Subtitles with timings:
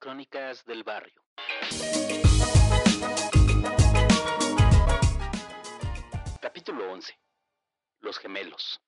[0.00, 1.20] Crónicas del barrio.
[6.40, 7.12] Capítulo 11.
[8.00, 8.80] Los gemelos.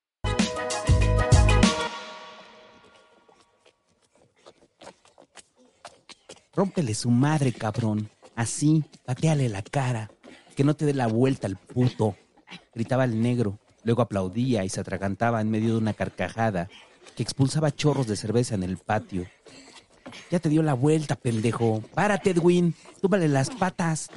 [6.53, 8.09] Rómpele su madre, cabrón.
[8.37, 10.09] Así, pateale la cara.
[10.55, 12.15] Que no te dé la vuelta al puto.
[12.73, 13.59] Gritaba el negro.
[13.83, 16.69] Luego aplaudía y se atragantaba en medio de una carcajada
[17.17, 19.27] que expulsaba chorros de cerveza en el patio.
[20.29, 21.81] Ya te dio la vuelta, pendejo.
[21.93, 22.75] Párate, Edwin.
[23.01, 24.09] Túbale las patas.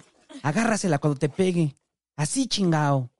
[0.42, 1.74] Agárrasela cuando te pegue.
[2.16, 3.10] Así, chingao.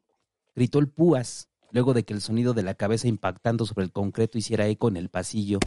[0.54, 4.38] Gritó el púas, luego de que el sonido de la cabeza impactando sobre el concreto
[4.38, 5.58] hiciera eco en el pasillo.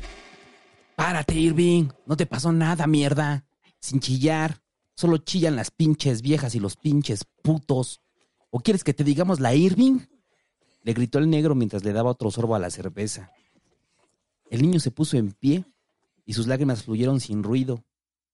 [0.95, 1.89] Párate, Irving.
[2.05, 3.45] No te pasó nada, mierda.
[3.79, 4.61] Sin chillar.
[4.95, 8.01] Solo chillan las pinches viejas y los pinches putos.
[8.49, 9.99] ¿O quieres que te digamos la Irving?
[10.83, 13.31] Le gritó el negro mientras le daba otro sorbo a la cerveza.
[14.49, 15.65] El niño se puso en pie
[16.27, 17.83] y sus lágrimas fluyeron sin ruido,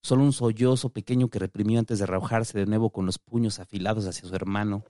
[0.02, 4.04] solo un sollozo pequeño que reprimió antes de arrojarse de nuevo con los puños afilados
[4.06, 4.84] hacia su hermano.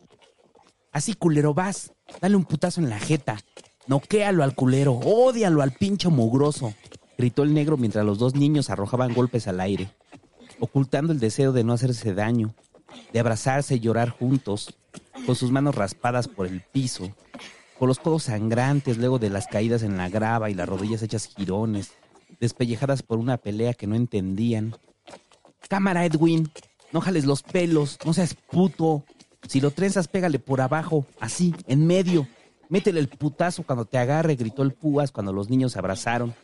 [0.90, 1.92] Así, culero, vas.
[2.20, 3.38] Dale un putazo en la jeta.
[3.86, 4.94] Noquéalo al culero.
[4.94, 6.72] Ódialo al pincho mugroso.
[7.18, 9.90] Gritó el negro mientras los dos niños arrojaban golpes al aire,
[10.58, 12.54] ocultando el deseo de no hacerse daño,
[13.12, 14.74] de abrazarse y llorar juntos,
[15.26, 17.14] con sus manos raspadas por el piso,
[17.78, 21.26] con los codos sangrantes luego de las caídas en la grava y las rodillas hechas
[21.26, 21.92] jirones,
[22.40, 24.74] despellejadas por una pelea que no entendían.
[25.68, 26.50] Cámara, Edwin,
[26.92, 29.04] no jales los pelos, no seas puto.
[29.48, 32.28] Si lo trenzas, pégale por abajo, así, en medio.
[32.68, 36.34] Métele el putazo cuando te agarre, gritó el púas cuando los niños se abrazaron,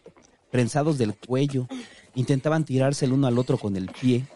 [0.50, 1.66] prensados del cuello.
[2.14, 4.27] Intentaban tirarse el uno al otro con el pie.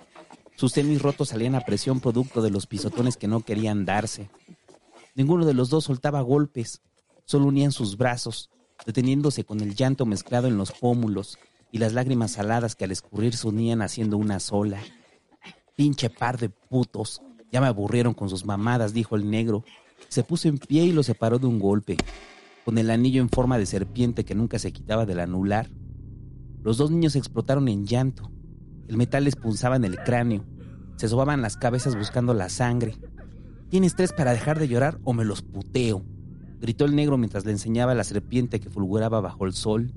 [0.56, 4.30] Sus tenis rotos salían a presión producto de los pisotones que no querían darse.
[5.14, 6.80] Ninguno de los dos soltaba golpes,
[7.24, 8.50] solo unían sus brazos,
[8.84, 11.38] deteniéndose con el llanto mezclado en los pómulos
[11.70, 14.80] y las lágrimas saladas que al escurrir se unían haciendo una sola.
[15.77, 19.64] Pinche par de putos, ya me aburrieron con sus mamadas, dijo el negro.
[20.08, 21.96] Se puso en pie y lo separó de un golpe,
[22.64, 25.70] con el anillo en forma de serpiente que nunca se quitaba del anular.
[26.62, 28.30] Los dos niños explotaron en llanto.
[28.89, 30.44] El metal les punzaba en el cráneo.
[30.96, 32.96] Se sobaban las cabezas buscando la sangre.
[33.68, 36.05] ¿Tienes tres para dejar de llorar o me los puteo?
[36.64, 39.92] Gritó el negro mientras le enseñaba la serpiente que fulguraba bajo el sol.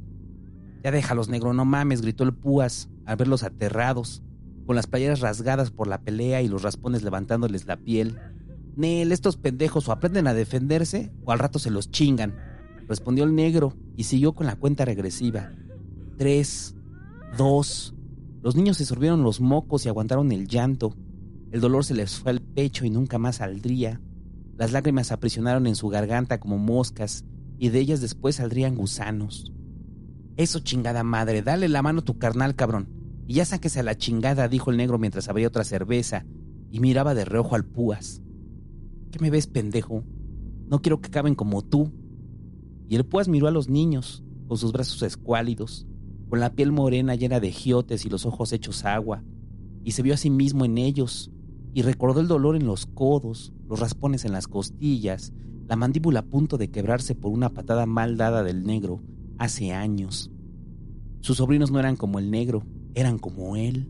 [0.83, 4.21] Ya déjalos, negro, no mames, gritó el púas al verlos aterrados,
[4.65, 8.19] con las playeras rasgadas por la pelea y los raspones levantándoles la piel.
[8.75, 12.35] Nel, estos pendejos o aprenden a defenderse o al rato se los chingan,
[12.89, 15.53] respondió el negro y siguió con la cuenta regresiva.
[16.17, 16.75] Tres,
[17.37, 17.95] dos.
[18.43, 20.93] Los niños se sorbieron los mocos y aguantaron el llanto.
[21.49, 24.01] El dolor se les fue al pecho y nunca más saldría.
[24.57, 27.25] Las lágrimas aprisionaron en su garganta como moscas
[27.59, 29.53] y de ellas después saldrían gusanos.
[30.35, 32.89] Eso chingada madre, dale la mano a tu carnal, cabrón.
[33.27, 36.25] Y ya sáquese a la chingada, dijo el negro mientras abría otra cerveza
[36.71, 38.21] y miraba de reojo al púas.
[39.11, 40.03] ¿Qué me ves, pendejo?
[40.67, 41.91] No quiero que caben como tú.
[42.89, 45.85] Y el púas miró a los niños, con sus brazos escuálidos,
[46.29, 49.23] con la piel morena llena de giotes y los ojos hechos agua,
[49.83, 51.31] y se vio a sí mismo en ellos,
[51.73, 55.33] y recordó el dolor en los codos, los raspones en las costillas,
[55.67, 59.01] la mandíbula a punto de quebrarse por una patada mal dada del negro
[59.37, 60.31] hace años.
[61.19, 62.63] Sus sobrinos no eran como el negro,
[62.95, 63.89] eran como él,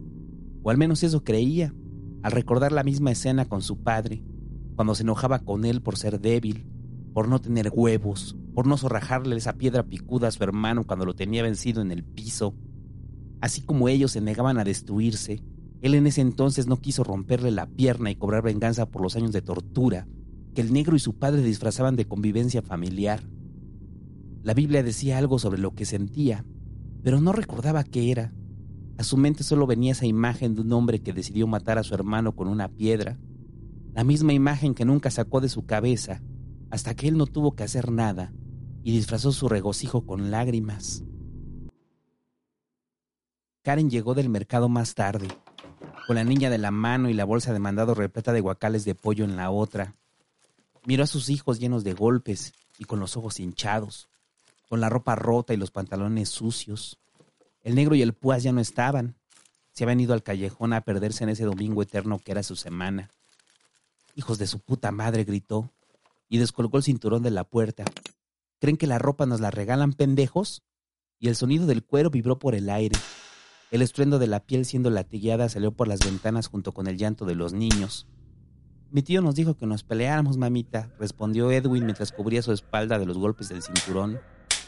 [0.64, 1.74] o al menos eso creía,
[2.24, 4.24] al recordar la misma escena con su padre,
[4.76, 6.66] cuando se enojaba con él por ser débil,
[7.14, 11.16] por no tener huevos, por no zorrajarle esa piedra picuda a su hermano cuando lo
[11.16, 12.56] tenía vencido en el piso.
[13.40, 15.44] Así como ellos se negaban a destruirse,
[15.82, 19.32] él en ese entonces no quiso romperle la pierna y cobrar venganza por los años
[19.32, 20.08] de tortura
[20.56, 23.22] que el negro y su padre disfrazaban de convivencia familiar.
[24.42, 26.46] La Biblia decía algo sobre lo que sentía,
[27.04, 28.34] pero no recordaba qué era.
[28.98, 31.94] A su mente solo venía esa imagen de un hombre que decidió matar a su
[31.94, 33.20] hermano con una piedra,
[33.94, 36.24] la misma imagen que nunca sacó de su cabeza
[36.72, 38.34] hasta que él no tuvo que hacer nada
[38.84, 41.04] y disfrazó su regocijo con lágrimas.
[43.62, 45.28] Karen llegó del mercado más tarde
[46.08, 48.96] con la niña de la mano y la bolsa de mandado repleta de guacales de
[48.96, 49.94] pollo en la otra.
[50.86, 54.08] Miró a sus hijos llenos de golpes y con los ojos hinchados,
[54.70, 56.98] con la ropa rota y los pantalones sucios.
[57.62, 59.16] El negro y el púas ya no estaban.
[59.74, 63.10] Se habían ido al callejón a perderse en ese domingo eterno que era su semana.
[64.16, 65.70] Hijos de su puta madre, gritó,
[66.30, 67.84] y descolgó el cinturón de la puerta.
[68.60, 70.64] ¿Creen que la ropa nos la regalan pendejos?
[71.20, 72.98] Y el sonido del cuero vibró por el aire.
[73.70, 77.26] El estruendo de la piel siendo latigueada salió por las ventanas junto con el llanto
[77.26, 78.08] de los niños.
[78.92, 83.06] Mi tío nos dijo que nos peleáramos, mamita, respondió Edwin mientras cubría su espalda de
[83.06, 84.22] los golpes del cinturón.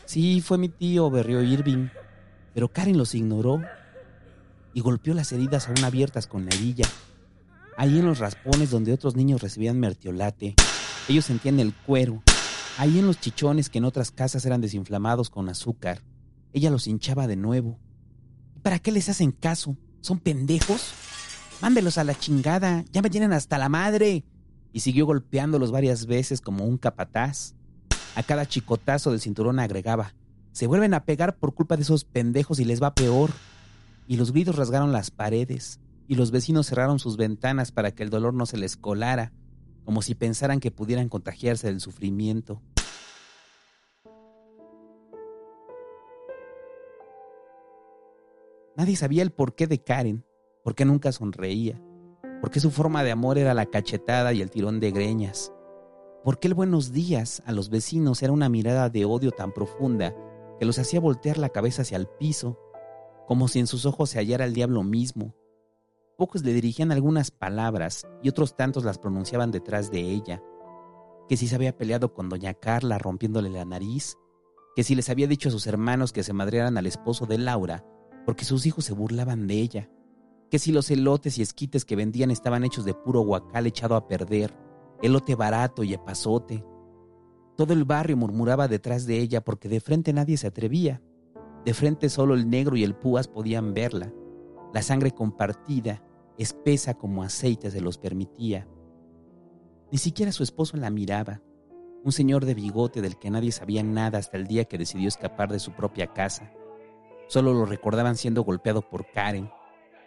[0.05, 1.87] Sí, fue mi tío, berrió Irving.
[2.53, 3.61] Pero Karen los ignoró.
[4.71, 6.85] y golpeó las heridas aún abiertas con la herilla.
[7.77, 10.55] Ahí en los raspones donde otros niños recibían mertiolate,
[11.07, 12.21] ellos sentían el cuero.
[12.77, 16.03] Ahí en los chichones que en otras casas eran desinflamados con azúcar,
[16.53, 17.79] ella los hinchaba de nuevo.
[18.61, 19.77] ¿Para qué les hacen caso?
[20.01, 20.93] ¿Son pendejos?
[21.61, 24.23] Mándelos a la chingada, ya me tienen hasta la madre.
[24.71, 27.55] Y siguió golpeándolos varias veces como un capataz.
[28.15, 30.13] A cada chicotazo del cinturón agregaba,
[30.51, 33.31] se vuelven a pegar por culpa de esos pendejos y les va peor.
[34.07, 38.09] Y los gritos rasgaron las paredes, y los vecinos cerraron sus ventanas para que el
[38.09, 39.31] dolor no se les colara,
[39.85, 42.61] como si pensaran que pudieran contagiarse del sufrimiento.
[48.79, 50.23] Nadie sabía el porqué de Karen,
[50.63, 51.81] por qué nunca sonreía,
[52.39, 55.51] por qué su forma de amor era la cachetada y el tirón de greñas,
[56.23, 60.15] por qué el buenos días a los vecinos era una mirada de odio tan profunda
[60.57, 62.57] que los hacía voltear la cabeza hacia el piso,
[63.27, 65.35] como si en sus ojos se hallara el diablo mismo.
[66.17, 70.41] Pocos le dirigían algunas palabras y otros tantos las pronunciaban detrás de ella,
[71.27, 74.15] que si se había peleado con doña Carla rompiéndole la nariz,
[74.73, 77.83] que si les había dicho a sus hermanos que se madrearan al esposo de Laura
[78.29, 79.89] porque sus hijos se burlaban de ella,
[80.51, 84.07] que si los elotes y esquites que vendían estaban hechos de puro guacal echado a
[84.07, 84.53] perder,
[85.01, 86.63] elote barato y epazote,
[87.57, 91.01] todo el barrio murmuraba detrás de ella porque de frente nadie se atrevía.
[91.65, 94.13] De frente solo el negro y el púas podían verla.
[94.75, 96.03] La sangre compartida,
[96.37, 98.67] espesa como aceite, se los permitía.
[99.91, 101.41] Ni siquiera su esposo la miraba,
[102.03, 105.51] un señor de bigote del que nadie sabía nada hasta el día que decidió escapar
[105.51, 106.53] de su propia casa.
[107.29, 109.51] Solo lo recordaban siendo golpeado por Karen,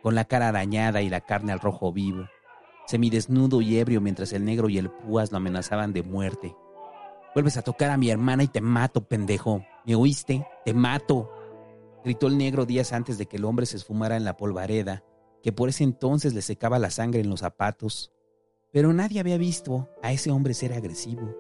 [0.03, 2.25] con la cara dañada y la carne al rojo vivo,
[2.87, 6.57] semidesnudo y ebrio mientras el negro y el púas lo amenazaban de muerte.
[7.33, 9.65] Vuelves a tocar a mi hermana y te mato, pendejo.
[9.87, 10.45] ¿Me oíste?
[10.65, 11.31] Te mato.
[12.05, 15.05] Gritó el negro días antes de que el hombre se esfumara en la polvareda,
[15.45, 18.13] que por ese entonces le secaba la sangre en los zapatos.
[18.73, 21.37] Pero nadie había visto a ese hombre ser agresivo.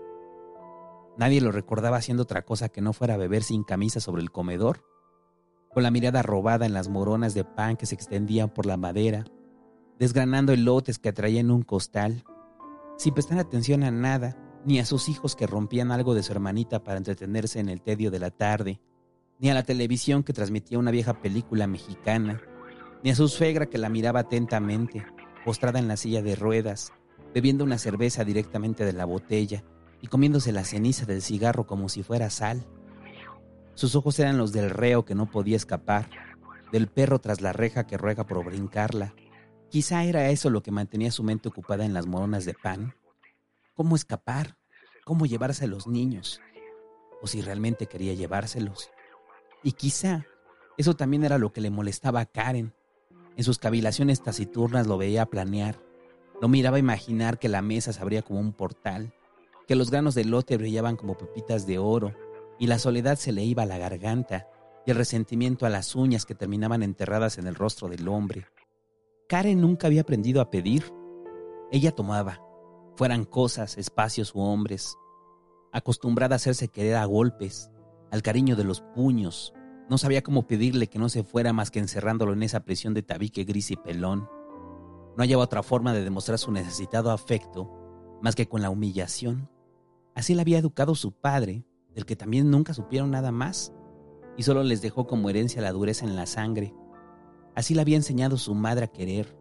[1.18, 4.91] Nadie lo recordaba haciendo otra cosa que no fuera beber sin camisa sobre el comedor,
[5.72, 9.24] con la mirada robada en las moronas de pan que se extendían por la madera,
[9.98, 12.24] desgranando elotes que atraía un costal,
[12.98, 16.84] sin prestar atención a nada, ni a sus hijos que rompían algo de su hermanita
[16.84, 18.80] para entretenerse en el tedio de la tarde,
[19.38, 22.40] ni a la televisión que transmitía una vieja película mexicana,
[23.02, 25.04] ni a su suegra que la miraba atentamente,
[25.44, 26.92] postrada en la silla de ruedas,
[27.34, 29.64] bebiendo una cerveza directamente de la botella
[30.00, 32.66] y comiéndose la ceniza del cigarro como si fuera sal.
[33.74, 36.08] Sus ojos eran los del reo que no podía escapar,
[36.70, 39.14] del perro tras la reja que ruega por brincarla.
[39.70, 42.94] Quizá era eso lo que mantenía su mente ocupada en las moronas de pan
[43.74, 44.56] cómo escapar,
[45.04, 46.40] cómo llevarse a los niños,
[47.20, 48.90] o si realmente quería llevárselos.
[49.62, 50.26] Y quizá
[50.76, 52.74] eso también era lo que le molestaba a Karen.
[53.36, 55.80] En sus cavilaciones taciturnas lo veía planear,
[56.40, 59.14] lo miraba imaginar que la mesa se abría como un portal,
[59.66, 62.14] que los granos de lote brillaban como pepitas de oro,
[62.62, 64.46] y la soledad se le iba a la garganta,
[64.86, 68.46] y el resentimiento a las uñas que terminaban enterradas en el rostro del hombre.
[69.28, 70.84] Karen nunca había aprendido a pedir.
[71.72, 72.40] Ella tomaba,
[72.94, 74.96] fueran cosas, espacios u hombres,
[75.72, 77.68] acostumbrada a hacerse querer a golpes,
[78.12, 79.52] al cariño de los puños,
[79.90, 83.02] no sabía cómo pedirle que no se fuera más que encerrándolo en esa prisión de
[83.02, 84.28] tabique gris y pelón.
[85.16, 87.68] No hallaba otra forma de demostrar su necesitado afecto
[88.22, 89.50] más que con la humillación.
[90.14, 93.72] Así la había educado su padre, del que también nunca supieron nada más,
[94.36, 96.74] y solo les dejó como herencia la dureza en la sangre.
[97.54, 99.36] Así la había enseñado su madre a querer,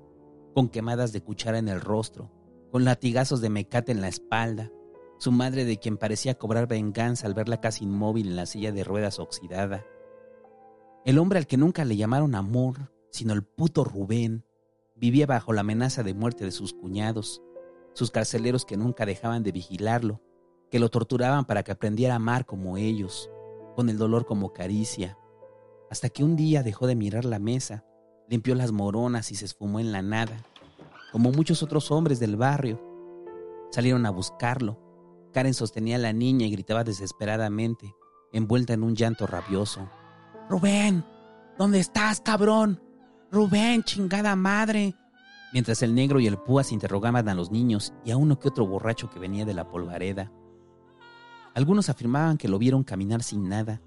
[0.53, 2.31] con quemadas de cuchara en el rostro,
[2.71, 4.71] con latigazos de mecate en la espalda,
[5.17, 8.83] su madre de quien parecía cobrar venganza al verla casi inmóvil en la silla de
[8.83, 9.85] ruedas oxidada.
[11.05, 14.45] El hombre al que nunca le llamaron amor, sino el puto Rubén,
[14.95, 17.41] vivía bajo la amenaza de muerte de sus cuñados,
[17.93, 20.21] sus carceleros que nunca dejaban de vigilarlo,
[20.71, 23.29] que lo torturaban para que aprendiera a amar como ellos,
[23.75, 25.17] con el dolor como caricia,
[25.91, 27.85] hasta que un día dejó de mirar la mesa,
[28.27, 30.43] limpió las moronas y se esfumó en la nada
[31.11, 32.81] como muchos otros hombres del barrio.
[33.69, 34.79] Salieron a buscarlo.
[35.33, 37.93] Karen sostenía a la niña y gritaba desesperadamente,
[38.33, 39.89] envuelta en un llanto rabioso.
[40.49, 41.05] Rubén,
[41.57, 42.81] ¿dónde estás, cabrón?
[43.31, 44.95] Rubén, chingada madre.
[45.53, 48.65] Mientras el negro y el púas interrogaban a los niños y a uno que otro
[48.65, 50.31] borracho que venía de la polvareda.
[51.53, 53.81] Algunos afirmaban que lo vieron caminar sin nada,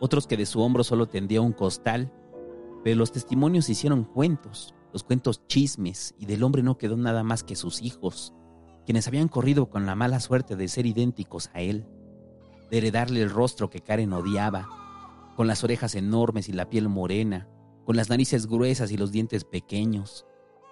[0.00, 2.12] otros que de su hombro solo tendía un costal,
[2.84, 7.44] pero los testimonios hicieron cuentos los cuentos chismes y del hombre no quedó nada más
[7.44, 8.32] que sus hijos,
[8.86, 11.86] quienes habían corrido con la mala suerte de ser idénticos a él,
[12.70, 14.70] de heredarle el rostro que Karen odiaba,
[15.36, 17.46] con las orejas enormes y la piel morena,
[17.84, 20.24] con las narices gruesas y los dientes pequeños,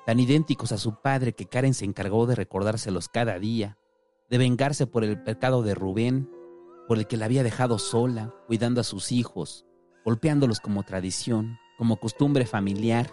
[0.07, 3.76] tan idénticos a su padre que Karen se encargó de recordárselos cada día,
[4.28, 6.31] de vengarse por el pecado de Rubén,
[6.88, 9.66] por el que la había dejado sola, cuidando a sus hijos,
[10.04, 13.11] golpeándolos como tradición, como costumbre familiar,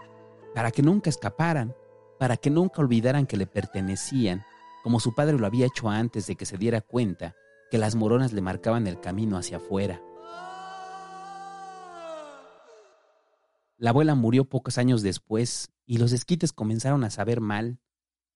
[0.53, 1.75] para que nunca escaparan,
[2.19, 4.43] para que nunca olvidaran que le pertenecían,
[4.83, 7.35] como su padre lo había hecho antes de que se diera cuenta
[7.69, 10.01] que las moronas le marcaban el camino hacia afuera.
[13.77, 17.79] La abuela murió pocos años después y los esquites comenzaron a saber mal.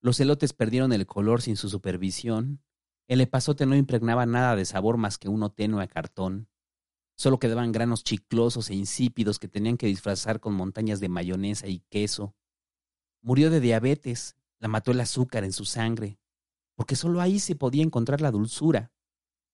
[0.06, 2.62] Los elotes perdieron el color sin su supervisión.
[3.08, 6.48] El epazote no impregnaba nada de sabor más que uno tenue a cartón.
[7.18, 11.80] Solo quedaban granos chiclosos e insípidos que tenían que disfrazar con montañas de mayonesa y
[11.90, 12.36] queso.
[13.24, 16.20] Murió de diabetes, la mató el azúcar en su sangre,
[16.76, 18.92] porque solo ahí se podía encontrar la dulzura.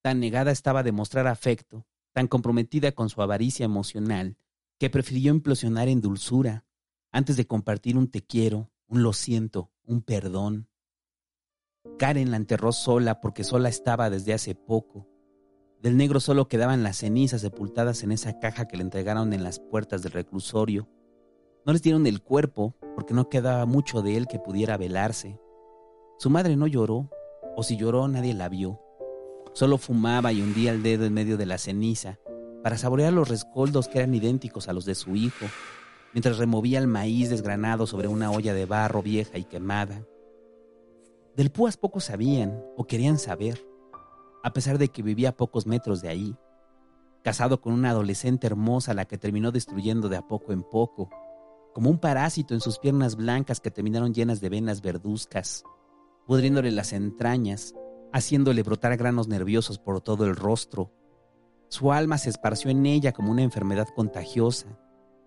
[0.01, 4.36] Tan negada estaba de mostrar afecto, tan comprometida con su avaricia emocional,
[4.79, 6.65] que prefirió implosionar en dulzura
[7.10, 10.67] antes de compartir un te quiero, un lo siento, un perdón.
[12.00, 15.07] Karen la enterró sola porque sola estaba desde hace poco.
[15.81, 19.60] Del negro solo quedaban las cenizas sepultadas en esa caja que le entregaron en las
[19.60, 20.88] puertas del reclusorio.
[21.65, 25.39] No les dieron el cuerpo porque no quedaba mucho de él que pudiera velarse.
[26.17, 27.10] Su madre no lloró,
[27.57, 28.79] o si lloró nadie la vio.
[29.53, 32.19] Solo fumaba y hundía el dedo en medio de la ceniza
[32.63, 35.48] para saborear los rescoldos que eran idénticos a los de su hijo,
[36.13, 40.06] mientras removía el maíz desgranado sobre una olla de barro vieja y quemada.
[41.36, 43.65] Del Púas pocos sabían o querían saber,
[44.44, 46.36] a pesar de que vivía a pocos metros de ahí,
[47.24, 51.10] casado con una adolescente hermosa la que terminó destruyendo de a poco en poco,
[51.74, 55.63] como un parásito en sus piernas blancas que terminaron llenas de venas verduzcas,
[56.27, 57.74] pudriéndole las entrañas,
[58.12, 60.91] haciéndole brotar granos nerviosos por todo el rostro,
[61.70, 64.77] su alma se esparció en ella como una enfermedad contagiosa.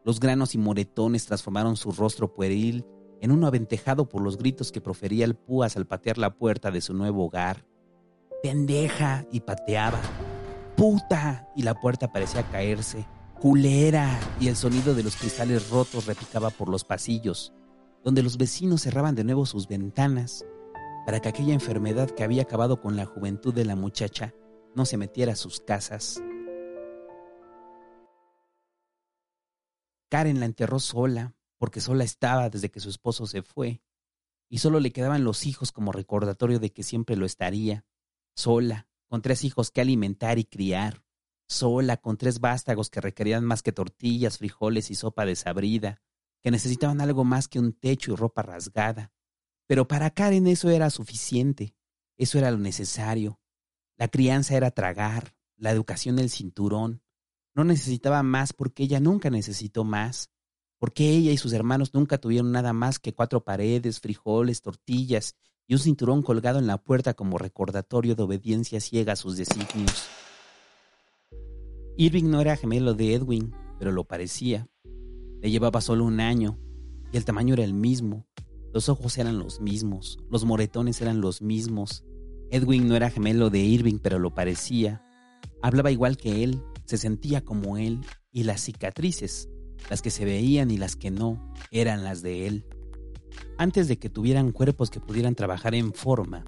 [0.04, 2.84] Los granos y moretones transformaron su rostro pueril
[3.22, 6.82] en uno aventejado por los gritos que profería el púas al patear la puerta de
[6.82, 7.64] su nuevo hogar.
[8.42, 9.24] ¡Pendeja!
[9.32, 9.98] y pateaba.
[10.76, 11.48] ¡Puta!
[11.56, 13.06] y la puerta parecía caerse.
[13.40, 14.20] ¡Culera!
[14.38, 17.54] y el sonido de los cristales rotos repicaba por los pasillos,
[18.04, 20.44] donde los vecinos cerraban de nuevo sus ventanas
[21.06, 24.34] para que aquella enfermedad que había acabado con la juventud de la muchacha
[24.74, 26.20] no se metiera a sus casas.
[30.14, 33.82] Karen la enterró sola, porque sola estaba desde que su esposo se fue,
[34.48, 37.84] y solo le quedaban los hijos como recordatorio de que siempre lo estaría,
[38.36, 41.02] sola, con tres hijos que alimentar y criar,
[41.48, 46.00] sola, con tres vástagos que requerían más que tortillas, frijoles y sopa desabrida,
[46.44, 49.12] que necesitaban algo más que un techo y ropa rasgada.
[49.66, 51.74] Pero para Karen eso era suficiente,
[52.16, 53.40] eso era lo necesario.
[53.96, 57.02] La crianza era tragar, la educación el cinturón,
[57.54, 60.30] no necesitaba más porque ella nunca necesitó más,
[60.78, 65.74] porque ella y sus hermanos nunca tuvieron nada más que cuatro paredes, frijoles, tortillas y
[65.74, 70.06] un cinturón colgado en la puerta como recordatorio de obediencia ciega a sus designios.
[71.96, 74.68] Irving no era gemelo de Edwin, pero lo parecía.
[75.40, 76.58] Le llevaba solo un año
[77.12, 78.26] y el tamaño era el mismo.
[78.72, 82.04] Los ojos eran los mismos, los moretones eran los mismos.
[82.50, 85.02] Edwin no era gemelo de Irving, pero lo parecía.
[85.62, 88.00] Hablaba igual que él, se sentía como él
[88.32, 89.48] y las cicatrices,
[89.90, 92.66] las que se veían y las que no, eran las de él.
[93.58, 96.44] Antes de que tuvieran cuerpos que pudieran trabajar en forma,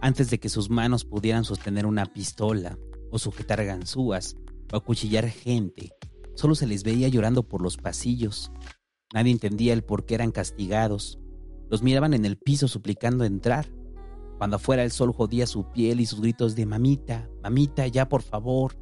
[0.00, 2.78] antes de que sus manos pudieran sostener una pistola
[3.10, 4.36] o sujetar ganzúas
[4.72, 5.92] o acuchillar gente,
[6.34, 8.52] solo se les veía llorando por los pasillos.
[9.14, 11.18] Nadie entendía el por qué eran castigados.
[11.70, 13.72] Los miraban en el piso suplicando entrar.
[14.36, 18.22] Cuando afuera el sol jodía su piel y sus gritos de mamita, mamita, ya por
[18.22, 18.76] favor,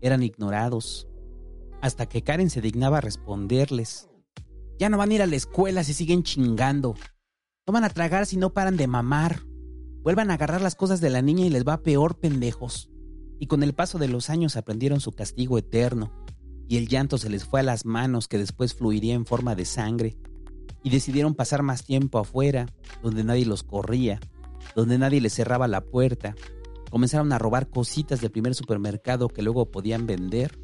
[0.00, 1.08] eran ignorados,
[1.80, 4.08] hasta que Karen se dignaba a responderles.
[4.78, 6.94] Ya no van a ir a la escuela si siguen chingando.
[7.66, 9.42] No van a tragar si no paran de mamar.
[10.02, 12.90] Vuelvan a agarrar las cosas de la niña y les va peor, pendejos.
[13.38, 16.12] Y con el paso de los años aprendieron su castigo eterno,
[16.68, 19.64] y el llanto se les fue a las manos que después fluiría en forma de
[19.64, 20.16] sangre,
[20.82, 22.66] y decidieron pasar más tiempo afuera,
[23.02, 24.20] donde nadie los corría,
[24.74, 26.34] donde nadie les cerraba la puerta,
[26.90, 30.58] Comenzaron a robar cositas del primer supermercado que luego podían vender.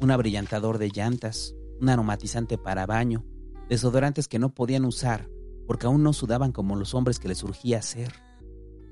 [0.00, 3.24] Un abrillantador de llantas, un aromatizante para baño,
[3.68, 5.28] desodorantes que no podían usar
[5.66, 8.12] porque aún no sudaban como los hombres que les surgía hacer.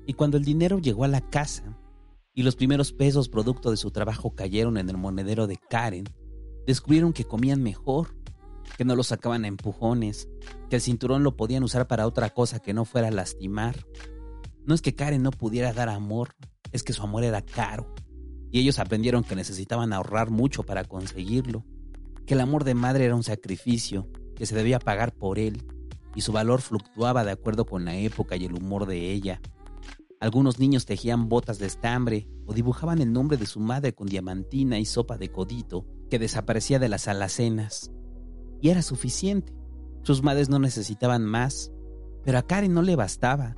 [0.05, 1.77] Y cuando el dinero llegó a la casa
[2.33, 6.05] y los primeros pesos producto de su trabajo cayeron en el monedero de Karen,
[6.65, 8.15] descubrieron que comían mejor,
[8.77, 10.29] que no lo sacaban a empujones,
[10.69, 13.85] que el cinturón lo podían usar para otra cosa que no fuera lastimar.
[14.65, 16.35] No es que Karen no pudiera dar amor,
[16.71, 17.93] es que su amor era caro
[18.51, 21.63] y ellos aprendieron que necesitaban ahorrar mucho para conseguirlo,
[22.25, 25.63] que el amor de madre era un sacrificio que se debía pagar por él,
[26.15, 29.41] y su valor fluctuaba de acuerdo con la época y el humor de ella.
[30.19, 34.77] Algunos niños tejían botas de estambre o dibujaban el nombre de su madre con diamantina
[34.77, 37.91] y sopa de codito que desaparecía de las alacenas.
[38.61, 39.55] Y era suficiente.
[40.03, 41.71] Sus madres no necesitaban más,
[42.23, 43.55] pero a Karen no le bastaba.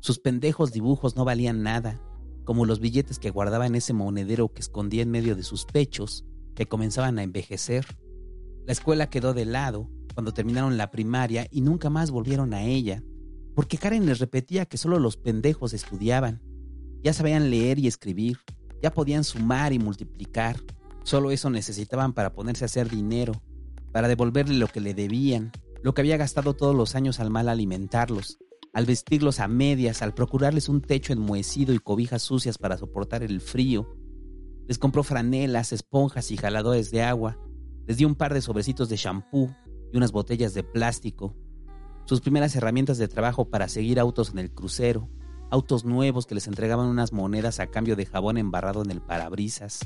[0.00, 2.00] Sus pendejos dibujos no valían nada,
[2.46, 6.24] como los billetes que guardaba en ese monedero que escondía en medio de sus pechos,
[6.54, 7.84] que comenzaban a envejecer.
[8.64, 13.02] La escuela quedó de lado cuando terminaron la primaria y nunca más volvieron a ella,
[13.56, 16.40] porque Karen les repetía que solo los pendejos estudiaban.
[17.02, 18.38] Ya sabían leer y escribir,
[18.80, 20.56] ya podían sumar y multiplicar.
[21.02, 23.42] Solo eso necesitaban para ponerse a hacer dinero,
[23.90, 25.50] para devolverle lo que le debían,
[25.82, 28.38] lo que había gastado todos los años al mal alimentarlos,
[28.76, 33.40] al vestirlos a medias, al procurarles un techo enmohecido y cobijas sucias para soportar el
[33.40, 33.96] frío.
[34.68, 37.38] Les compró franelas, esponjas y jaladores de agua,
[37.86, 39.50] les dio un par de sobrecitos de champú
[39.90, 41.34] y unas botellas de plástico.
[42.04, 45.08] Sus primeras herramientas de trabajo para seguir autos en el crucero,
[45.50, 49.80] autos nuevos que les entregaban unas monedas a cambio de jabón embarrado en el parabrisas.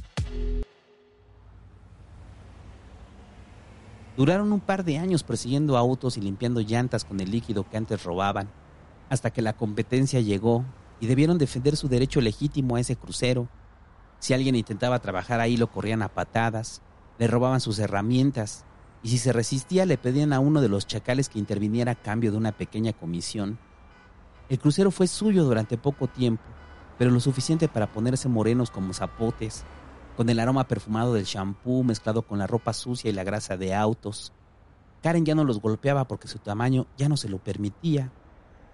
[4.16, 8.02] Duraron un par de años persiguiendo autos y limpiando llantas con el líquido que antes
[8.02, 8.50] robaban,
[9.11, 10.64] hasta que la competencia llegó
[11.00, 13.49] y debieron defender su derecho legítimo a ese crucero.
[14.21, 16.81] Si alguien intentaba trabajar ahí lo corrían a patadas,
[17.19, 18.64] le robaban sus herramientas
[19.02, 22.31] y si se resistía le pedían a uno de los chacales que interviniera a cambio
[22.31, 23.59] de una pequeña comisión.
[24.49, 26.43] El crucero fue suyo durante poco tiempo,
[26.99, 29.64] pero lo suficiente para ponerse morenos como zapotes,
[30.17, 33.75] con el aroma perfumado del champú mezclado con la ropa sucia y la grasa de
[33.75, 34.33] autos.
[35.02, 38.12] Karen ya no los golpeaba porque su tamaño ya no se lo permitía.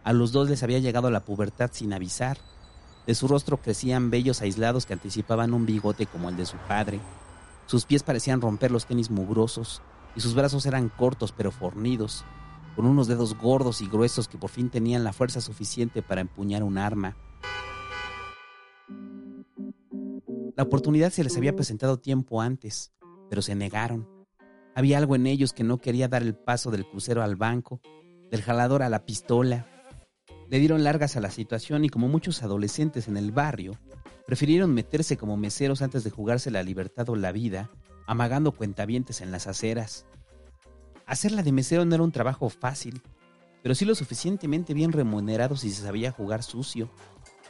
[0.06, 2.38] A los dos les había llegado la pubertad sin avisar.
[3.08, 7.00] De su rostro crecían vellos aislados que anticipaban un bigote como el de su padre.
[7.66, 9.82] Sus pies parecían romper los tenis mugrosos
[10.14, 12.24] y sus brazos eran cortos pero fornidos,
[12.76, 16.62] con unos dedos gordos y gruesos que por fin tenían la fuerza suficiente para empuñar
[16.62, 17.16] un arma.
[20.54, 22.92] La oportunidad se les había presentado tiempo antes,
[23.28, 24.08] pero se negaron.
[24.76, 27.80] Había algo en ellos que no quería dar el paso del crucero al banco,
[28.30, 29.66] del jalador a la pistola.
[30.48, 33.78] Le dieron largas a la situación y como muchos adolescentes en el barrio,
[34.26, 37.70] prefirieron meterse como meseros antes de jugarse la libertad o la vida,
[38.06, 40.06] amagando cuentavientes en las aceras.
[41.06, 43.02] Hacerla de mesero no era un trabajo fácil,
[43.62, 46.88] pero sí lo suficientemente bien remunerado si se sabía jugar sucio,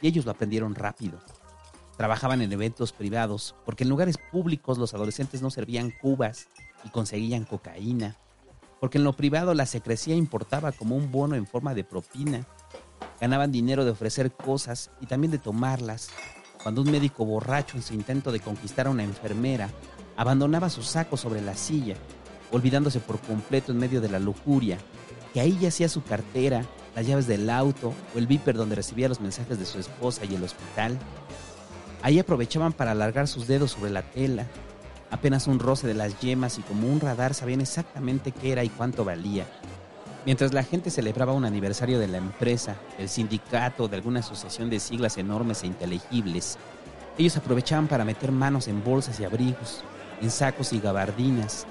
[0.01, 1.19] y ellos lo aprendieron rápido.
[1.97, 6.49] Trabajaban en eventos privados, porque en lugares públicos los adolescentes no servían cubas
[6.85, 8.17] y conseguían cocaína,
[8.81, 12.47] porque en lo privado la secrecía importaba como un bono en forma de propina.
[13.21, 16.11] Ganaban dinero de ofrecer cosas y también de tomarlas,
[16.63, 19.71] cuando un médico borracho en su intento de conquistar a una enfermera
[20.17, 21.97] abandonaba su saco sobre la silla,
[22.51, 24.79] olvidándose por completo en medio de la lujuria,
[25.33, 29.21] que ahí yacía su cartera, las llaves del auto o el viper donde recibía los
[29.21, 30.99] mensajes de su esposa y el hospital.
[32.03, 34.47] Ahí aprovechaban para alargar sus dedos sobre la tela,
[35.11, 38.69] apenas un roce de las yemas y como un radar sabían exactamente qué era y
[38.69, 39.47] cuánto valía.
[40.27, 44.81] Mientras la gente celebraba un aniversario de la empresa, el sindicato, de alguna asociación de
[44.81, 46.59] siglas enormes e inteligibles,
[47.17, 49.85] ellos aprovechaban para meter manos en bolsas y abrigos,
[50.21, 51.65] en sacos y gabardinas.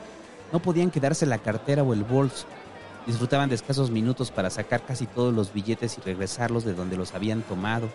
[0.53, 2.45] No podían quedarse la cartera o el bolso.
[3.05, 7.13] Disfrutaban de escasos minutos para sacar casi todos los billetes y regresarlos de donde los
[7.13, 7.89] habían tomado.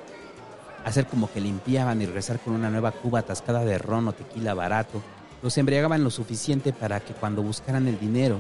[0.85, 4.53] Hacer como que limpiaban y regresar con una nueva cuba atascada de ron o tequila
[4.53, 5.01] barato.
[5.43, 8.37] Los embriagaban lo suficiente para que cuando buscaran el dinero,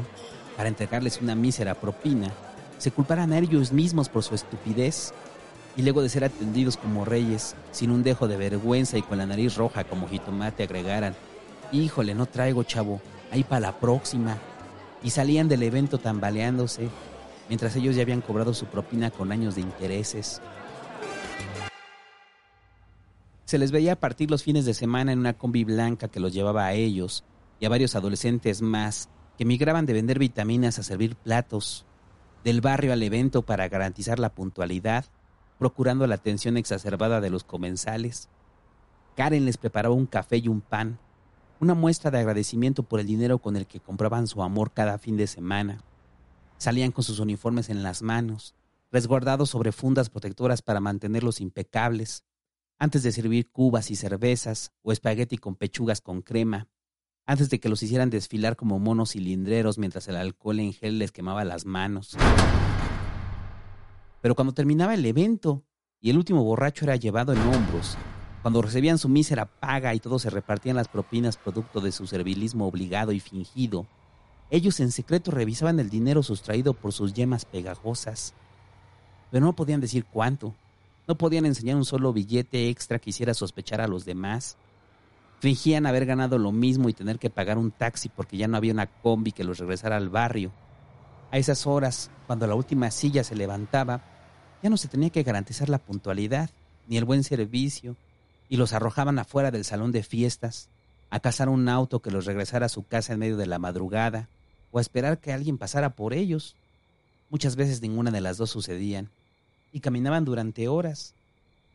[0.60, 2.30] para entregarles una mísera propina,
[2.76, 5.14] se culparan a ellos mismos por su estupidez
[5.74, 9.24] y luego de ser atendidos como reyes, sin un dejo de vergüenza y con la
[9.24, 11.14] nariz roja como jitomate, agregaran,
[11.72, 13.00] híjole, no traigo chavo,
[13.32, 14.36] ahí para la próxima.
[15.02, 16.90] Y salían del evento tambaleándose,
[17.48, 20.42] mientras ellos ya habían cobrado su propina con años de intereses.
[23.46, 26.66] Se les veía partir los fines de semana en una combi blanca que los llevaba
[26.66, 27.24] a ellos
[27.60, 29.08] y a varios adolescentes más
[29.40, 31.86] que migraban de vender vitaminas a servir platos,
[32.44, 35.06] del barrio al evento para garantizar la puntualidad,
[35.58, 38.28] procurando la atención exacerbada de los comensales.
[39.16, 40.98] Karen les preparaba un café y un pan,
[41.58, 45.16] una muestra de agradecimiento por el dinero con el que compraban su amor cada fin
[45.16, 45.82] de semana.
[46.58, 48.54] Salían con sus uniformes en las manos,
[48.92, 52.24] resguardados sobre fundas protectoras para mantenerlos impecables,
[52.78, 56.68] antes de servir cubas y cervezas o espagueti con pechugas con crema,
[57.30, 61.12] antes de que los hicieran desfilar como monos cilindreros mientras el alcohol en gel les
[61.12, 62.16] quemaba las manos.
[64.20, 65.62] Pero cuando terminaba el evento
[66.00, 67.96] y el último borracho era llevado en hombros,
[68.42, 72.66] cuando recibían su mísera paga y todos se repartían las propinas producto de su servilismo
[72.66, 73.86] obligado y fingido,
[74.50, 78.34] Ellos en secreto revisaban el dinero sustraído por sus yemas pegajosas,
[79.30, 80.52] pero no podían decir cuánto.
[81.06, 84.56] No podían enseñar un solo billete extra que hiciera sospechar a los demás.
[85.40, 88.74] Fingían haber ganado lo mismo y tener que pagar un taxi porque ya no había
[88.74, 90.52] una combi que los regresara al barrio.
[91.30, 94.02] A esas horas, cuando la última silla se levantaba,
[94.62, 96.50] ya no se tenía que garantizar la puntualidad
[96.88, 97.96] ni el buen servicio,
[98.50, 100.68] y los arrojaban afuera del salón de fiestas,
[101.08, 104.28] a cazar un auto que los regresara a su casa en medio de la madrugada,
[104.72, 106.56] o a esperar que alguien pasara por ellos.
[107.30, 109.08] Muchas veces ninguna de las dos sucedían,
[109.72, 111.14] y caminaban durante horas,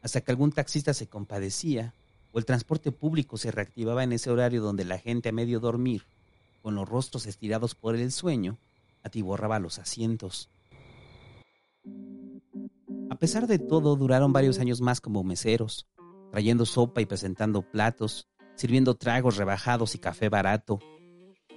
[0.03, 1.93] hasta que algún taxista se compadecía,
[2.35, 6.05] o el transporte público se reactivaba en ese horario donde la gente a medio dormir,
[6.61, 8.57] con los rostros estirados por el sueño,
[9.03, 10.49] atiborraba los asientos.
[13.09, 15.87] A pesar de todo, duraron varios años más como meseros,
[16.29, 20.79] trayendo sopa y presentando platos, sirviendo tragos rebajados y café barato.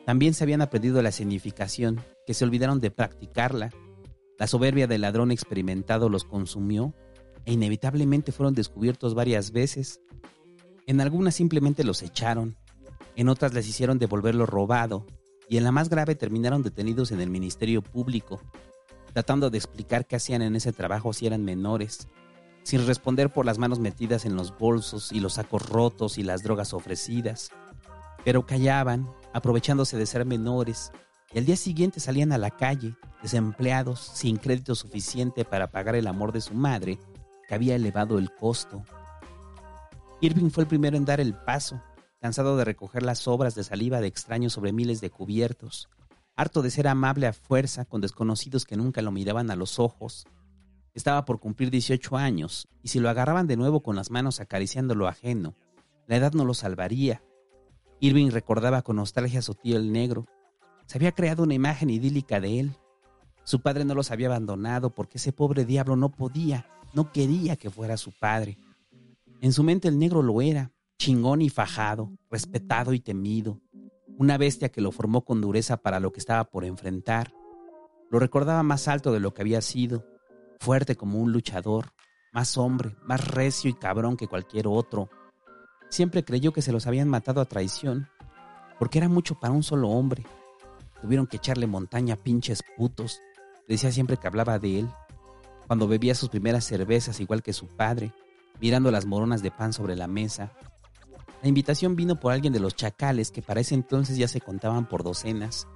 [0.06, 3.72] También se habían aprendido la significación, que se olvidaron de practicarla.
[4.38, 6.94] La soberbia del ladrón experimentado los consumió
[7.46, 10.00] e inevitablemente fueron descubiertos varias veces.
[10.88, 12.56] En algunas simplemente los echaron,
[13.14, 15.04] en otras les hicieron devolver lo robado
[15.46, 18.40] y en la más grave terminaron detenidos en el Ministerio Público,
[19.12, 22.08] tratando de explicar qué hacían en ese trabajo si eran menores,
[22.62, 26.42] sin responder por las manos metidas en los bolsos y los sacos rotos y las
[26.42, 27.50] drogas ofrecidas.
[28.24, 30.90] Pero callaban, aprovechándose de ser menores,
[31.34, 36.06] y al día siguiente salían a la calle, desempleados, sin crédito suficiente para pagar el
[36.06, 36.98] amor de su madre,
[37.46, 38.82] que había elevado el costo.
[40.20, 41.80] Irving fue el primero en dar el paso,
[42.20, 45.88] cansado de recoger las obras de saliva de extraños sobre miles de cubiertos,
[46.34, 50.26] harto de ser amable a fuerza con desconocidos que nunca lo miraban a los ojos.
[50.92, 54.96] Estaba por cumplir 18 años, y si lo agarraban de nuevo con las manos acariciando
[54.96, 55.54] lo ajeno,
[56.08, 57.22] la edad no lo salvaría.
[58.00, 60.26] Irving recordaba con nostalgia a su tío el negro.
[60.86, 62.76] Se había creado una imagen idílica de él.
[63.44, 67.70] Su padre no los había abandonado porque ese pobre diablo no podía, no quería que
[67.70, 68.58] fuera su padre.
[69.40, 73.60] En su mente el negro lo era, chingón y fajado, respetado y temido,
[74.16, 77.32] una bestia que lo formó con dureza para lo que estaba por enfrentar.
[78.10, 80.04] Lo recordaba más alto de lo que había sido,
[80.58, 81.92] fuerte como un luchador,
[82.32, 85.08] más hombre, más recio y cabrón que cualquier otro.
[85.88, 88.08] Siempre creyó que se los habían matado a traición,
[88.80, 90.26] porque era mucho para un solo hombre.
[91.00, 93.20] Tuvieron que echarle montaña pinches putos,
[93.68, 94.88] decía siempre que hablaba de él.
[95.68, 98.12] Cuando bebía sus primeras cervezas igual que su padre,
[98.60, 100.52] mirando las moronas de pan sobre la mesa,
[101.42, 104.88] la invitación vino por alguien de los chacales que para ese entonces ya se contaban
[104.88, 105.68] por docenas.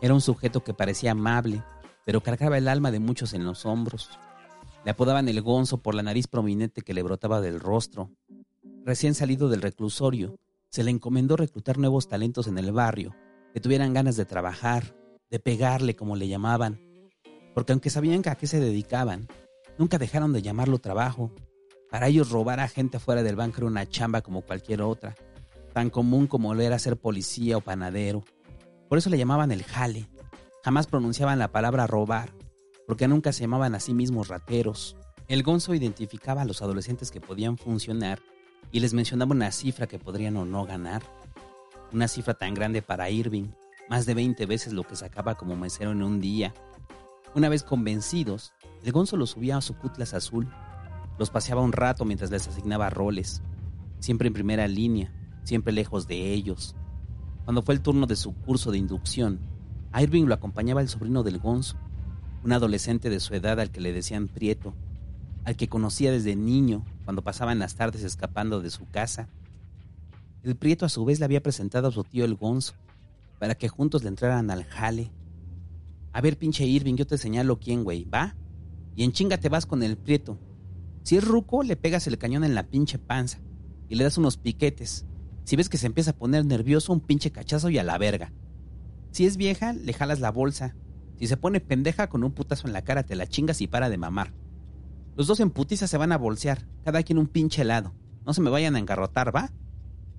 [0.00, 1.62] Era un sujeto que parecía amable,
[2.06, 4.08] pero cargaba el alma de muchos en los hombros.
[4.84, 8.10] Le apodaban el gonzo por la nariz prominente que le brotaba del rostro.
[8.84, 10.38] Recién salido del reclusorio,
[10.70, 13.14] se le encomendó reclutar nuevos talentos en el barrio,
[13.52, 14.96] que tuvieran ganas de trabajar,
[15.30, 16.80] de pegarle como le llamaban,
[17.54, 19.28] porque aunque sabían a qué se dedicaban,
[19.78, 21.30] nunca dejaron de llamarlo trabajo,
[21.94, 25.14] para ellos robar a gente afuera del banco era una chamba como cualquier otra,
[25.72, 28.24] tan común como lo era ser policía o panadero.
[28.88, 30.08] Por eso le llamaban el jale.
[30.64, 32.32] Jamás pronunciaban la palabra robar,
[32.88, 34.96] porque nunca se llamaban a sí mismos rateros.
[35.28, 38.18] El gonzo identificaba a los adolescentes que podían funcionar
[38.72, 41.04] y les mencionaba una cifra que podrían o no ganar.
[41.92, 43.50] Una cifra tan grande para Irving,
[43.88, 46.54] más de 20 veces lo que sacaba como mesero en un día.
[47.36, 48.52] Una vez convencidos,
[48.82, 50.48] el gonzo los subía a su cutlas azul
[51.18, 53.42] los paseaba un rato mientras les asignaba roles,
[54.00, 55.12] siempre en primera línea,
[55.44, 56.74] siempre lejos de ellos.
[57.44, 59.40] Cuando fue el turno de su curso de inducción,
[59.92, 61.76] a Irving lo acompañaba el sobrino del Gonzo,
[62.42, 64.74] un adolescente de su edad al que le decían Prieto,
[65.44, 69.28] al que conocía desde niño cuando pasaban las tardes escapando de su casa.
[70.42, 72.74] El Prieto a su vez le había presentado a su tío el Gonzo,
[73.38, 75.12] para que juntos le entraran al jale.
[76.12, 78.34] A ver, pinche Irving, yo te señalo quién, güey, ¿va?
[78.96, 80.38] Y en chinga te vas con el Prieto,
[81.04, 83.38] si es ruco, le pegas el cañón en la pinche panza
[83.90, 85.04] y le das unos piquetes.
[85.44, 88.32] Si ves que se empieza a poner nervioso, un pinche cachazo y a la verga.
[89.10, 90.74] Si es vieja, le jalas la bolsa.
[91.18, 93.90] Si se pone pendeja, con un putazo en la cara te la chingas y para
[93.90, 94.32] de mamar.
[95.14, 97.94] Los dos en putiza se van a bolsear, cada quien un pinche helado.
[98.24, 99.52] No se me vayan a engarrotar, ¿va?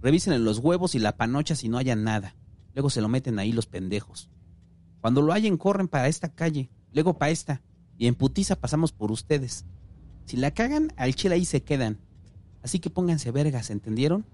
[0.04, 2.36] Revisen en los huevos y la panocha si no hayan nada.
[2.76, 4.30] Luego se lo meten ahí los pendejos.
[5.02, 7.64] Cuando lo hallen, corren para esta calle, luego para esta,
[7.98, 9.66] y en putiza pasamos por ustedes.
[10.26, 12.00] Si la cagan, al chile ahí se quedan.
[12.64, 14.26] Así que pónganse vergas, ¿entendieron?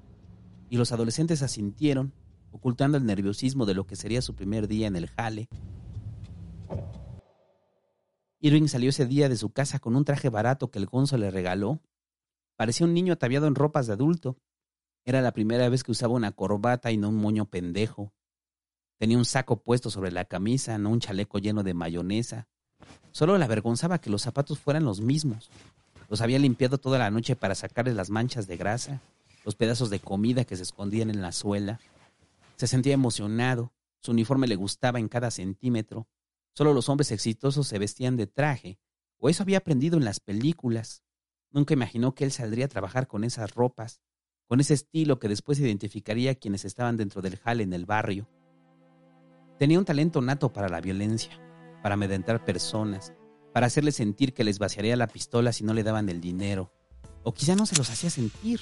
[0.69, 2.13] Y los adolescentes asintieron,
[2.51, 5.49] ocultando el nerviosismo de lo que sería su primer día en el jale.
[8.39, 11.29] Irving salió ese día de su casa con un traje barato que el Gonzo le
[11.29, 11.79] regaló.
[12.55, 14.37] Parecía un niño ataviado en ropas de adulto.
[15.03, 18.13] Era la primera vez que usaba una corbata y no un moño pendejo.
[18.97, 22.47] Tenía un saco puesto sobre la camisa, no un chaleco lleno de mayonesa.
[23.11, 25.49] Solo le avergonzaba que los zapatos fueran los mismos.
[26.11, 28.99] Los había limpiado toda la noche para sacarle las manchas de grasa,
[29.45, 31.79] los pedazos de comida que se escondían en la suela.
[32.57, 33.71] Se sentía emocionado,
[34.01, 36.09] su uniforme le gustaba en cada centímetro.
[36.53, 38.77] Solo los hombres exitosos se vestían de traje,
[39.19, 41.01] o eso había aprendido en las películas.
[41.49, 44.01] Nunca imaginó que él saldría a trabajar con esas ropas,
[44.47, 48.27] con ese estilo que después identificaría a quienes estaban dentro del jale en el barrio.
[49.57, 51.39] Tenía un talento nato para la violencia,
[51.81, 53.13] para amedrentar personas,
[53.53, 56.71] para hacerles sentir que les vaciaría la pistola si no le daban el dinero.
[57.23, 58.61] O quizá no se los hacía sentir,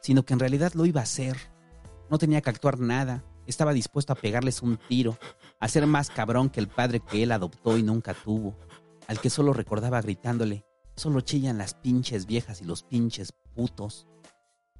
[0.00, 1.36] sino que en realidad lo iba a hacer.
[2.10, 5.18] No tenía que actuar nada, estaba dispuesto a pegarles un tiro,
[5.58, 8.56] a ser más cabrón que el padre que él adoptó y nunca tuvo,
[9.06, 10.64] al que solo recordaba gritándole,
[10.96, 14.06] solo chillan las pinches viejas y los pinches putos.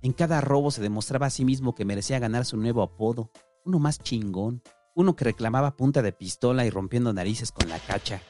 [0.02, 3.30] En cada robo se demostraba a sí mismo que merecía ganar su nuevo apodo,
[3.64, 4.62] uno más chingón,
[4.94, 8.22] uno que reclamaba punta de pistola y rompiendo narices con la cacha.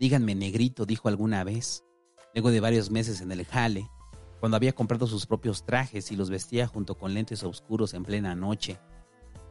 [0.00, 1.84] Díganme negrito, dijo alguna vez,
[2.32, 3.90] luego de varios meses en el jale,
[4.40, 8.34] cuando había comprado sus propios trajes y los vestía junto con lentes oscuros en plena
[8.34, 8.80] noche.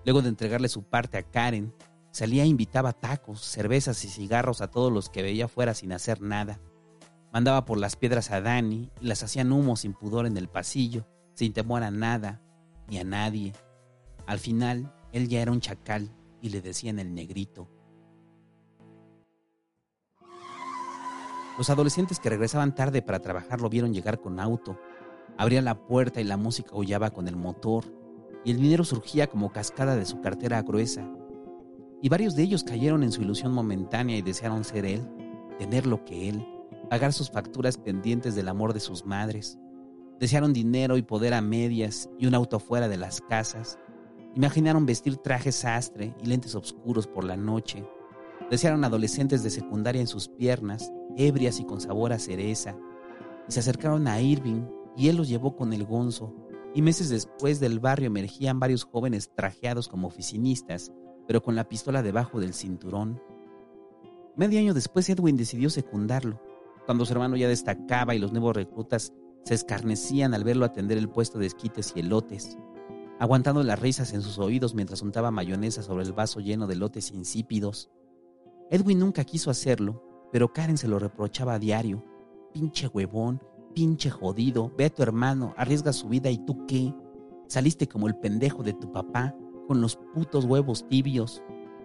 [0.06, 1.72] Luego de entregarle su parte a Karen,
[2.10, 6.20] salía e invitaba tacos, cervezas y cigarros a todos los que veía fuera sin hacer
[6.20, 6.60] nada.
[7.32, 11.06] Mandaba por las piedras a Dani y las hacían humo sin pudor en el pasillo,
[11.36, 12.42] sin temor a nada
[12.88, 13.54] ni a nadie.
[14.26, 17.70] Al final, él ya era un chacal, y le decían el negrito.
[21.60, 24.80] Los adolescentes que regresaban tarde para trabajar lo vieron llegar con auto.
[25.38, 27.84] Abría la puerta y la música aullaba con el motor,
[28.44, 31.08] y el dinero surgía como cascada de su cartera gruesa.
[32.02, 35.08] Y varios de ellos cayeron en su ilusión momentánea y desearon ser él,
[35.60, 36.48] tener lo que él,
[36.90, 39.60] pagar sus facturas pendientes del amor de sus madres.
[40.20, 43.78] Desearon dinero y poder a medias y un auto fuera de las casas,
[44.36, 47.84] Imaginaron vestir trajes sastre y lentes oscuros por la noche.
[48.50, 52.76] Desearon adolescentes de secundaria en sus piernas, ebrias y con sabor a cereza.
[53.48, 54.64] Y se acercaron a Irving
[54.96, 56.34] y él los llevó con el gonzo.
[56.74, 60.92] Y meses después del barrio emergían varios jóvenes trajeados como oficinistas,
[61.28, 63.22] pero con la pistola debajo del cinturón.
[64.36, 66.42] Medio año después Edwin decidió secundarlo,
[66.86, 71.10] cuando su hermano ya destacaba y los nuevos reclutas se escarnecían al verlo atender el
[71.10, 72.58] puesto de esquites y elotes
[73.20, 77.12] aguantando las risas en sus oídos mientras untaba mayonesa sobre el vaso lleno de lotes
[77.12, 77.92] insípidos.
[78.72, 82.04] Edwin nunca quiso hacerlo, pero Karen se lo reprochaba a diario.
[82.54, 83.42] Pinche huevón,
[83.74, 86.94] pinche jodido, ve a tu hermano, arriesga su vida y tú qué.
[87.48, 89.36] Saliste como el pendejo de tu papá,
[89.68, 91.44] con los putos huevos tibios.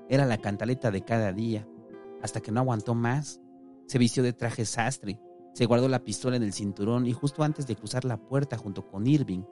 [0.09, 1.67] Era la cantaleta de cada día,
[2.23, 3.41] hasta que no aguantó más.
[3.87, 5.21] Se vistió de traje sastre,
[5.53, 8.87] se guardó la pistola en el cinturón y justo antes de cruzar la puerta junto
[8.87, 9.43] con Irving,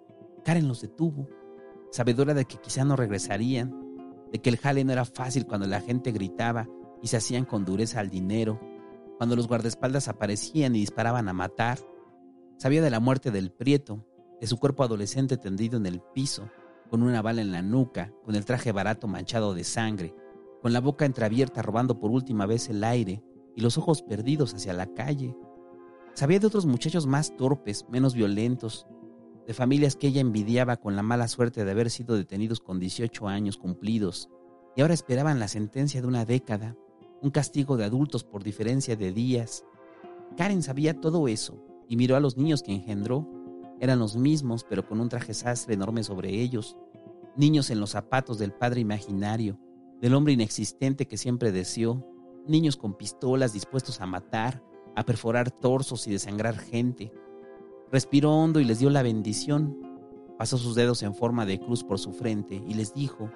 [0.44, 1.28] Karen los detuvo
[1.92, 3.70] sabedora de que quizá no regresarían,
[4.32, 6.66] de que el jale no era fácil cuando la gente gritaba
[7.02, 8.58] y se hacían con dureza al dinero,
[9.22, 11.78] cuando los guardaespaldas aparecían y disparaban a matar.
[12.56, 14.04] Sabía de la muerte del prieto,
[14.40, 16.50] de su cuerpo adolescente tendido en el piso,
[16.90, 20.12] con una bala en la nuca, con el traje barato manchado de sangre,
[20.60, 23.22] con la boca entreabierta robando por última vez el aire
[23.54, 25.36] y los ojos perdidos hacia la calle.
[26.14, 28.88] Sabía de otros muchachos más torpes, menos violentos,
[29.46, 33.28] de familias que ella envidiaba con la mala suerte de haber sido detenidos con 18
[33.28, 34.28] años cumplidos
[34.74, 36.76] y ahora esperaban la sentencia de una década,
[37.22, 39.64] un castigo de adultos por diferencia de días.
[40.36, 43.26] Karen sabía todo eso y miró a los niños que engendró.
[43.80, 46.76] Eran los mismos, pero con un traje sastre enorme sobre ellos,
[47.36, 49.58] niños en los zapatos del padre imaginario,
[50.00, 52.06] del hombre inexistente que siempre deseó,
[52.46, 54.62] niños con pistolas dispuestos a matar,
[54.94, 57.12] a perforar torsos y desangrar gente,
[57.92, 59.76] Respiró hondo y les dio la bendición.
[60.38, 63.30] Pasó sus dedos en forma de cruz por su frente y les dijo,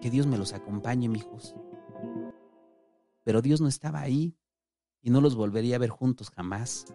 [0.00, 1.56] que Dios me los acompañe, mijos.
[3.24, 4.36] Pero Dios no estaba ahí
[5.00, 6.86] y no los volvería a ver juntos jamás.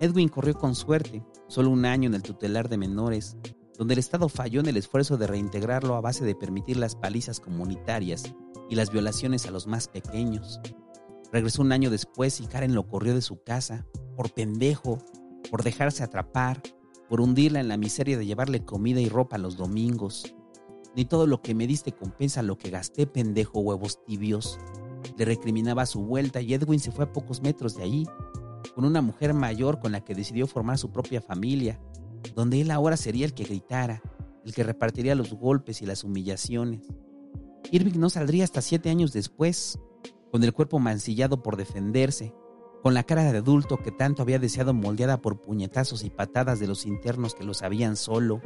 [0.00, 3.36] Edwin corrió con suerte, solo un año en el tutelar de menores,
[3.76, 7.40] donde el Estado falló en el esfuerzo de reintegrarlo a base de permitir las palizas
[7.40, 8.34] comunitarias
[8.68, 10.60] y las violaciones a los más pequeños.
[11.32, 14.98] Regresó un año después y Karen lo corrió de su casa, por pendejo,
[15.50, 16.62] por dejarse atrapar,
[17.08, 20.34] por hundirla en la miseria de llevarle comida y ropa los domingos.
[20.96, 24.58] Ni todo lo que me diste compensa lo que gasté, pendejo huevos tibios.
[25.16, 28.06] Le recriminaba su vuelta y Edwin se fue a pocos metros de allí,
[28.74, 31.80] con una mujer mayor con la que decidió formar su propia familia,
[32.34, 34.02] donde él ahora sería el que gritara,
[34.44, 36.80] el que repartiría los golpes y las humillaciones.
[37.70, 39.78] Irving no saldría hasta siete años después,
[40.30, 42.34] con el cuerpo mancillado por defenderse,
[42.82, 46.66] con la cara de adulto que tanto había deseado moldeada por puñetazos y patadas de
[46.66, 48.40] los internos que lo sabían solo.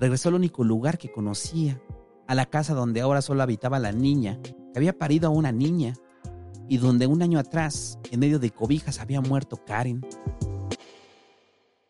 [0.00, 1.78] Regresó al único lugar que conocía,
[2.26, 5.92] a la casa donde ahora solo habitaba la niña, que había parido a una niña,
[6.70, 10.00] y donde un año atrás, en medio de cobijas, había muerto Karen.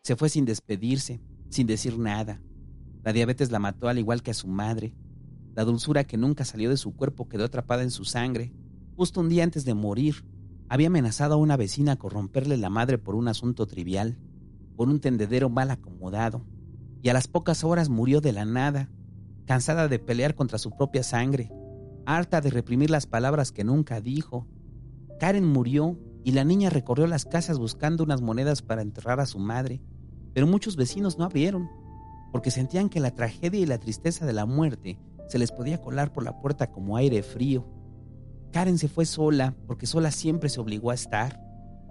[0.03, 2.41] Se fue sin despedirse, sin decir nada.
[3.01, 4.93] La diabetes la mató al igual que a su madre.
[5.55, 8.51] La dulzura que nunca salió de su cuerpo quedó atrapada en su sangre.
[8.97, 10.25] Justo un día antes de morir,
[10.67, 14.17] había amenazado a una vecina con romperle la madre por un asunto trivial,
[14.75, 16.45] por un tendedero mal acomodado,
[17.01, 18.89] y a las pocas horas murió de la nada,
[19.45, 21.51] cansada de pelear contra su propia sangre,
[22.05, 24.47] harta de reprimir las palabras que nunca dijo.
[25.19, 29.39] Karen murió y la niña recorrió las casas buscando unas monedas para enterrar a su
[29.39, 29.81] madre,
[30.33, 31.69] pero muchos vecinos no abrieron,
[32.31, 36.11] porque sentían que la tragedia y la tristeza de la muerte se les podía colar
[36.13, 37.67] por la puerta como aire frío.
[38.51, 41.41] Karen se fue sola porque sola siempre se obligó a estar.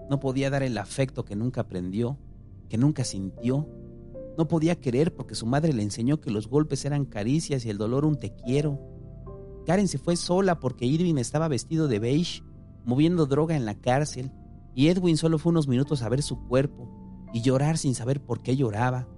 [0.09, 2.19] No podía dar el afecto que nunca aprendió,
[2.69, 3.69] que nunca sintió.
[4.41, 7.77] No podía querer porque su madre le enseñó que los golpes eran caricias y el
[7.77, 8.81] dolor un te quiero.
[9.67, 12.43] Karen se fue sola porque Irving estaba vestido de beige,
[12.87, 14.33] moviendo droga en la cárcel,
[14.75, 16.89] y Edwin solo fue unos minutos a ver su cuerpo
[17.35, 19.11] y llorar sin saber por qué lloraba.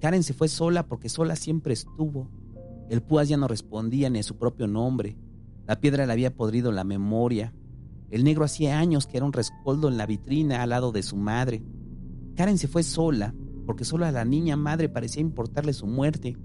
[0.00, 2.30] Karen se fue sola porque sola siempre estuvo.
[2.88, 5.18] El Púas ya no respondía ni a su propio nombre.
[5.66, 7.52] La piedra le había podrido la memoria.
[8.12, 11.16] El negro hacía años que era un rescoldo en la vitrina al lado de su
[11.16, 11.64] madre.
[12.36, 13.34] Karen se fue sola,
[13.66, 16.36] porque solo a la niña madre parecía importarle su muerte.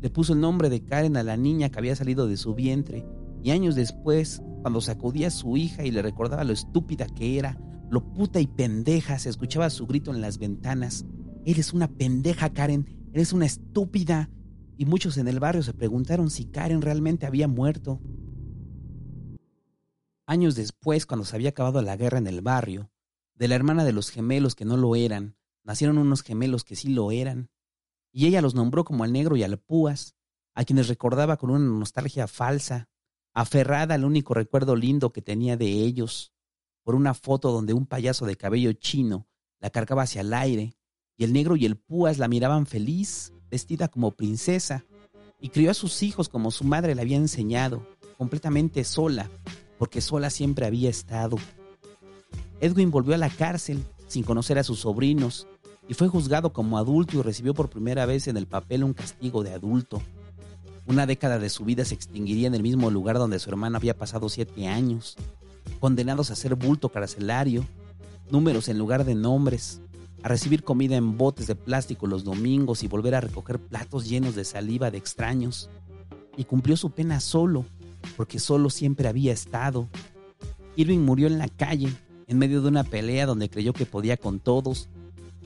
[0.00, 3.04] Le puso el nombre de Karen a la niña que había salido de su vientre,
[3.42, 7.58] y años después, cuando sacudía a su hija y le recordaba lo estúpida que era,
[7.90, 11.04] lo puta y pendeja, se escuchaba su grito en las ventanas.
[11.44, 14.28] Eres una pendeja, Karen, eres una estúpida.
[14.76, 18.00] Y muchos en el barrio se preguntaron si Karen realmente había muerto.
[20.26, 22.90] Años después, cuando se había acabado la guerra en el barrio,
[23.36, 26.88] de la hermana de los gemelos que no lo eran, nacieron unos gemelos que sí
[26.88, 27.50] lo eran,
[28.12, 30.14] y ella los nombró como al negro y al púas,
[30.54, 32.88] a quienes recordaba con una nostalgia falsa,
[33.34, 36.32] aferrada al único recuerdo lindo que tenía de ellos,
[36.84, 39.26] por una foto donde un payaso de cabello chino
[39.58, 40.76] la cargaba hacia el aire,
[41.16, 44.86] y el negro y el púas la miraban feliz, vestida como princesa,
[45.40, 49.28] y crió a sus hijos como su madre le había enseñado, completamente sola,
[49.78, 51.36] porque sola siempre había estado.
[52.60, 55.46] Edwin volvió a la cárcel sin conocer a sus sobrinos
[55.88, 59.42] y fue juzgado como adulto y recibió por primera vez en el papel un castigo
[59.42, 60.02] de adulto.
[60.86, 63.96] Una década de su vida se extinguiría en el mismo lugar donde su hermano había
[63.96, 65.16] pasado siete años,
[65.80, 67.64] condenados a ser bulto carcelario,
[68.30, 69.80] números en lugar de nombres,
[70.22, 74.34] a recibir comida en botes de plástico los domingos y volver a recoger platos llenos
[74.34, 75.70] de saliva de extraños.
[76.36, 77.64] Y cumplió su pena solo,
[78.16, 79.88] porque solo siempre había estado.
[80.76, 81.92] Irving murió en la calle,
[82.26, 84.88] en medio de una pelea donde creyó que podía con todos,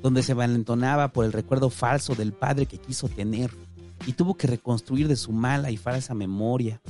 [0.02, 3.50] donde se valentonaba por el recuerdo falso del padre que quiso tener
[4.06, 6.80] y tuvo que reconstruir de su mala y falsa memoria.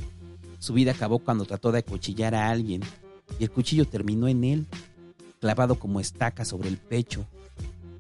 [0.59, 2.83] Su vida acabó cuando trató de acuchillar a alguien
[3.39, 4.67] y el cuchillo terminó en él,
[5.41, 7.27] clavado como estaca sobre el pecho,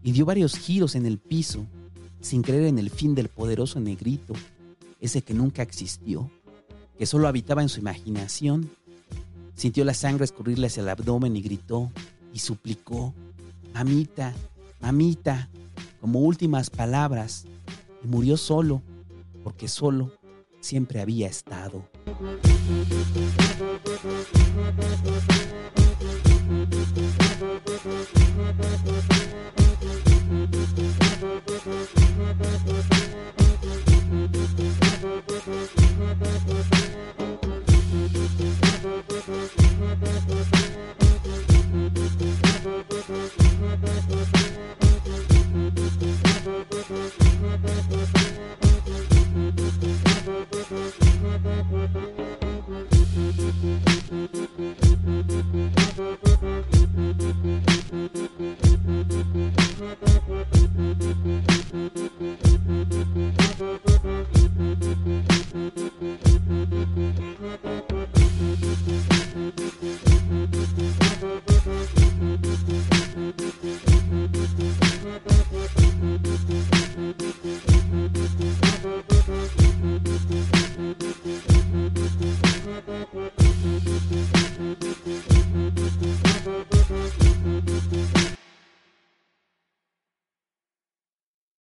[0.02, 1.66] y dio varios giros en el piso,
[2.20, 4.34] sin creer en el fin del poderoso negrito,
[5.00, 6.30] ese que nunca existió
[7.00, 8.70] que solo habitaba en su imaginación.
[9.54, 11.90] Sintió la sangre escurrirle hacia el abdomen y gritó
[12.34, 13.14] y suplicó,
[13.72, 14.34] mamita,
[14.80, 15.48] mamita,
[16.00, 17.44] como últimas palabras,
[18.02, 18.82] y murió solo,
[19.44, 20.12] porque solo
[20.60, 21.84] siempre había estado.